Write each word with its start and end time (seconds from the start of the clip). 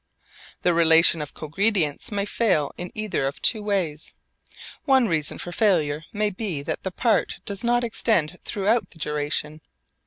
The 0.63 0.73
relation 0.73 1.21
of 1.21 1.35
cogredience 1.35 2.11
may 2.11 2.25
fail 2.25 2.71
in 2.75 2.89
either 2.95 3.27
of 3.27 3.39
two 3.39 3.61
ways. 3.61 4.13
One 4.85 5.07
reason 5.07 5.37
for 5.37 5.51
failure 5.51 6.05
may 6.11 6.31
be 6.31 6.63
that 6.63 6.81
the 6.81 6.89
part 6.89 7.37
does 7.45 7.63
not 7.63 7.83
extend 7.83 8.39
throughout 8.43 8.89
the 8.89 8.97
duration. 8.97 9.61